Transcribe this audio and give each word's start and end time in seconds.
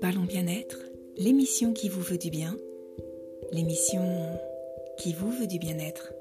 Parlons 0.00 0.24
bien-être, 0.24 0.78
l'émission 1.16 1.72
qui 1.72 1.88
vous 1.88 2.02
veut 2.02 2.18
du 2.18 2.30
bien, 2.30 2.56
l'émission 3.52 4.02
qui 4.98 5.14
vous 5.14 5.30
veut 5.30 5.46
du 5.46 5.58
bien-être. 5.58 6.12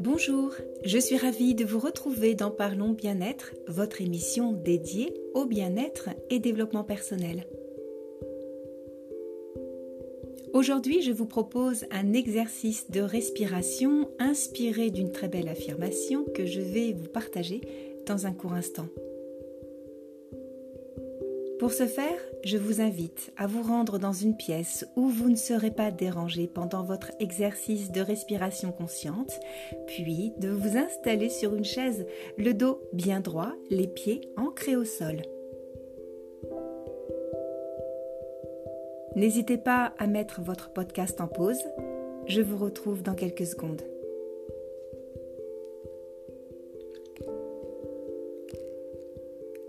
Bonjour, 0.00 0.52
je 0.84 0.98
suis 0.98 1.16
ravie 1.16 1.54
de 1.54 1.64
vous 1.64 1.78
retrouver 1.78 2.34
dans 2.34 2.50
Parlons 2.50 2.90
bien-être, 2.90 3.54
votre 3.68 4.00
émission 4.00 4.52
dédiée 4.52 5.14
au 5.34 5.44
bien-être 5.44 6.08
et 6.30 6.40
développement 6.40 6.84
personnel. 6.84 7.46
Aujourd'hui, 10.52 11.00
je 11.00 11.12
vous 11.12 11.26
propose 11.26 11.86
un 11.92 12.12
exercice 12.12 12.90
de 12.90 13.00
respiration 13.00 14.08
inspiré 14.18 14.90
d'une 14.90 15.12
très 15.12 15.28
belle 15.28 15.48
affirmation 15.48 16.24
que 16.34 16.44
je 16.44 16.60
vais 16.60 16.92
vous 16.92 17.06
partager 17.06 17.60
dans 18.06 18.26
un 18.26 18.32
court 18.32 18.54
instant. 18.54 18.88
Pour 21.60 21.72
ce 21.72 21.86
faire, 21.86 22.18
je 22.42 22.56
vous 22.56 22.80
invite 22.80 23.32
à 23.36 23.46
vous 23.46 23.62
rendre 23.62 23.98
dans 23.98 24.12
une 24.12 24.36
pièce 24.36 24.86
où 24.96 25.08
vous 25.08 25.28
ne 25.28 25.36
serez 25.36 25.70
pas 25.70 25.90
dérangé 25.90 26.48
pendant 26.48 26.82
votre 26.82 27.12
exercice 27.20 27.92
de 27.92 28.00
respiration 28.00 28.72
consciente, 28.72 29.38
puis 29.86 30.32
de 30.38 30.48
vous 30.48 30.76
installer 30.76 31.28
sur 31.28 31.54
une 31.54 31.64
chaise, 31.64 32.06
le 32.38 32.54
dos 32.54 32.80
bien 32.92 33.20
droit, 33.20 33.52
les 33.70 33.86
pieds 33.86 34.22
ancrés 34.36 34.76
au 34.76 34.84
sol. 34.84 35.22
N'hésitez 39.20 39.58
pas 39.58 39.92
à 39.98 40.06
mettre 40.06 40.40
votre 40.40 40.72
podcast 40.72 41.20
en 41.20 41.28
pause. 41.28 41.62
Je 42.26 42.40
vous 42.40 42.56
retrouve 42.56 43.02
dans 43.02 43.12
quelques 43.12 43.44
secondes. 43.44 43.82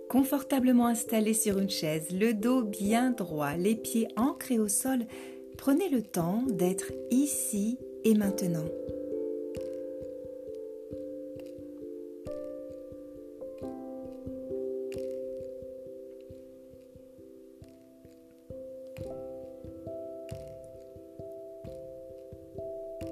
Confortablement 0.10 0.88
installé 0.88 1.34
sur 1.34 1.60
une 1.60 1.70
chaise, 1.70 2.12
le 2.18 2.34
dos 2.34 2.62
bien 2.62 3.12
droit, 3.12 3.58
les 3.58 3.76
pieds 3.76 4.08
ancrés 4.16 4.58
au 4.58 4.70
sol, 4.70 5.00
prenez 5.58 5.90
le 5.90 6.02
temps 6.02 6.44
d'être 6.48 6.94
ici 7.10 7.78
et 8.06 8.14
maintenant. 8.14 8.70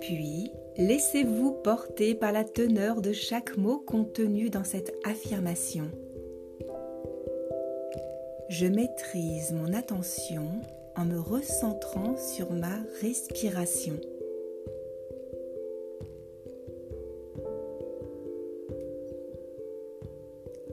Puis, 0.01 0.51
laissez-vous 0.77 1.51
porter 1.63 2.15
par 2.15 2.31
la 2.31 2.43
teneur 2.43 3.01
de 3.01 3.11
chaque 3.11 3.57
mot 3.57 3.79
contenu 3.79 4.49
dans 4.49 4.63
cette 4.63 4.93
affirmation. 5.03 5.91
Je 8.49 8.65
maîtrise 8.65 9.51
mon 9.51 9.73
attention 9.73 10.49
en 10.95 11.05
me 11.05 11.19
recentrant 11.19 12.17
sur 12.17 12.51
ma 12.51 12.77
respiration. 13.01 13.99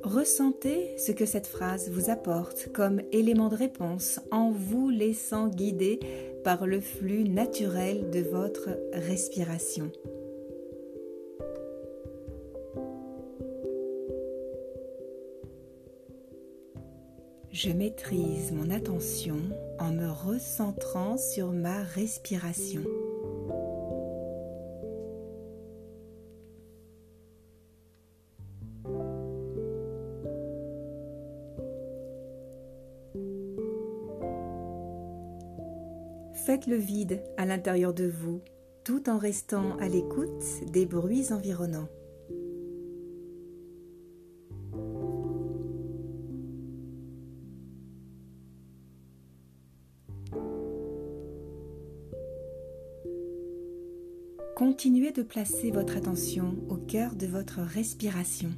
Ressentez 0.02 0.97
ce 0.98 1.12
que 1.12 1.27
cette 1.27 1.47
phrase 1.47 1.91
vous 1.91 2.11
apporte 2.11 2.69
comme 2.72 3.00
élément 3.12 3.48
de 3.48 3.56
réponse 3.56 4.20
en 4.30 4.50
vous 4.50 4.91
laissant 4.91 5.48
guider 5.48 6.00
par 6.44 6.66
le 6.66 6.80
flux 6.80 7.25
naturel 7.25 8.11
de 8.11 8.20
votre 8.20 8.69
respiration. 8.92 9.91
Je 17.50 17.71
maîtrise 17.71 18.53
mon 18.53 18.71
attention 18.71 19.38
en 19.78 19.91
me 19.91 20.10
recentrant 20.10 21.16
sur 21.16 21.53
ma 21.53 21.82
respiration. 21.82 22.82
Faites 36.47 36.69
le 36.69 36.77
vide 36.77 37.25
à 37.37 37.45
l'intérieur 37.45 37.93
de 37.93 38.07
vous 38.07 38.41
tout 38.84 39.11
en 39.11 39.19
restant 39.19 39.77
à 39.79 39.89
l'écoute 39.89 40.45
des 40.71 40.87
bruits 40.87 41.33
environnants. 41.33 41.89
Continuez 54.55 55.11
de 55.11 55.25
placer 55.25 55.73
votre 55.73 55.97
attention 55.97 56.55
au 56.69 56.77
cœur 56.77 57.17
de 57.17 57.27
votre 57.27 57.59
respiration. 57.59 58.51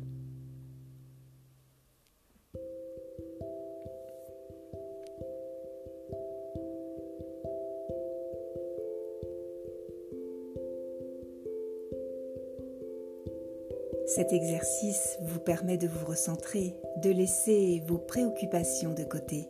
Cet 14.08 14.32
exercice 14.32 15.18
vous 15.20 15.38
permet 15.38 15.76
de 15.76 15.86
vous 15.86 16.06
recentrer, 16.06 16.74
de 17.02 17.10
laisser 17.10 17.82
vos 17.86 17.98
préoccupations 17.98 18.94
de 18.94 19.04
côté. 19.04 19.46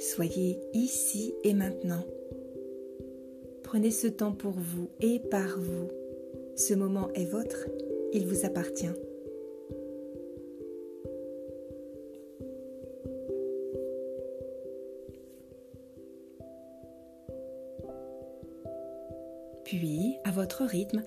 Soyez 0.00 0.58
ici 0.72 1.36
et 1.44 1.54
maintenant. 1.54 2.04
Prenez 3.62 3.92
ce 3.92 4.08
temps 4.08 4.32
pour 4.32 4.54
vous 4.54 4.90
et 5.00 5.20
par 5.20 5.56
vous. 5.60 5.88
Ce 6.56 6.74
moment 6.74 7.10
est 7.14 7.26
votre, 7.26 7.68
il 8.12 8.26
vous 8.26 8.44
appartient. 8.44 8.90
Puis, 19.64 20.16
à 20.24 20.30
votre 20.30 20.64
rythme, 20.64 21.02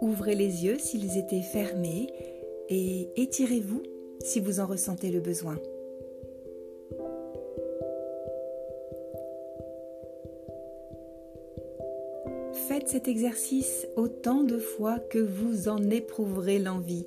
ouvrez 0.00 0.34
les 0.34 0.64
yeux 0.64 0.78
s'ils 0.78 1.16
étaient 1.16 1.42
fermés 1.42 2.08
et 2.68 3.08
étirez-vous 3.16 3.82
si 4.20 4.40
vous 4.40 4.60
en 4.60 4.66
ressentez 4.66 5.10
le 5.10 5.20
besoin. 5.20 5.58
Faites 12.68 12.88
cet 12.88 13.08
exercice 13.08 13.86
autant 13.96 14.42
de 14.42 14.58
fois 14.58 14.98
que 14.98 15.18
vous 15.18 15.68
en 15.68 15.90
éprouverez 15.90 16.58
l'envie. 16.58 17.06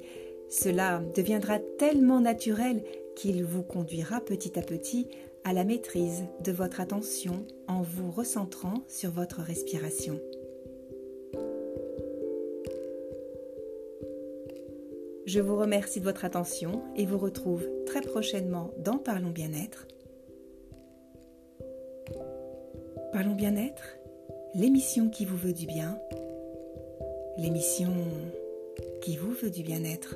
Cela 0.49 1.01
deviendra 1.15 1.59
tellement 1.79 2.19
naturel 2.19 2.83
qu'il 3.15 3.43
vous 3.43 3.63
conduira 3.63 4.21
petit 4.21 4.57
à 4.59 4.61
petit 4.61 5.07
à 5.43 5.53
la 5.53 5.63
maîtrise 5.63 6.25
de 6.43 6.51
votre 6.51 6.79
attention 6.79 7.45
en 7.67 7.81
vous 7.81 8.11
recentrant 8.11 8.83
sur 8.87 9.11
votre 9.11 9.41
respiration. 9.41 10.19
Je 15.27 15.41
vous 15.41 15.57
remercie 15.57 15.99
de 15.99 16.05
votre 16.05 16.23
attention 16.23 16.81
et 16.95 17.05
vous 17.05 17.17
retrouve 17.17 17.67
très 17.85 17.99
prochainement 17.99 18.71
dans 18.77 18.97
Parlons 18.97 19.31
bien-être. 19.31 19.85
Parlons 23.11 23.35
bien-être 23.35 23.97
l'émission 24.55 25.09
qui 25.09 25.25
vous 25.25 25.35
veut 25.35 25.51
du 25.51 25.65
bien, 25.65 25.99
l'émission 27.37 27.91
qui 29.01 29.17
vous 29.17 29.31
veut 29.33 29.51
du 29.51 29.63
bien-être. 29.63 30.15